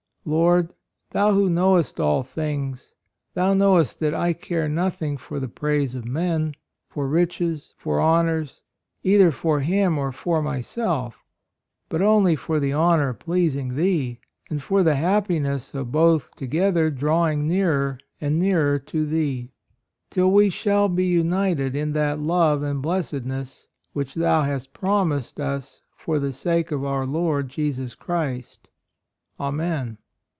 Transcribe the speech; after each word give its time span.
Lord, 0.23 0.65
28 0.69 0.69
A 0.69 0.69
ROYAL 0.69 0.83
SON 0.83 0.85
Thou 1.09 1.33
who 1.33 1.49
knowest 1.49 1.99
all 1.99 2.21
things, 2.23 2.93
Thou 3.33 3.53
knowest 3.55 3.99
that 4.01 4.13
I 4.13 4.33
care 4.33 4.69
nothing 4.69 5.17
for 5.17 5.39
the 5.39 5.47
praise 5.47 5.95
of 5.95 6.05
men, 6.07 6.53
for 6.87 7.07
riches, 7.07 7.73
for 7.75 7.99
honors, 7.99 8.61
either 9.01 9.31
for 9.31 9.61
him 9.61 9.97
or 9.97 10.11
for 10.11 10.43
myself; 10.43 11.23
but 11.89 12.03
only 12.03 12.35
for 12.35 12.59
the 12.59 12.71
honor 12.71 13.09
of 13.09 13.17
pleasing 13.19 13.73
Thee 13.75 14.19
and 14.47 14.61
for 14.61 14.83
the 14.83 14.93
happiness 14.95 15.73
of 15.73 15.91
both 15.91 16.35
together 16.35 16.91
drawing 16.91 17.47
nearer 17.47 17.97
and 18.21 18.37
nearer 18.37 18.77
to 18.77 19.07
Thee, 19.07 19.49
till 20.11 20.29
we 20.29 20.51
shall 20.51 20.87
be 20.87 21.05
united 21.05 21.75
in 21.75 21.93
that 21.93 22.19
love 22.19 22.61
and 22.61 22.79
blessed 22.79 23.25
ness 23.25 23.67
which 23.93 24.13
Thou 24.13 24.43
hast 24.43 24.71
promised 24.71 25.39
us 25.39 25.81
for 25.97 26.19
the 26.19 26.31
sake 26.31 26.71
of 26.71 26.85
our 26.85 27.07
Lord 27.07 27.49
Jesus 27.49 27.95
Christ. 27.95 28.67
Amen." 29.39 29.97